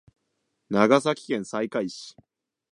[0.71, 2.15] 長崎県西海市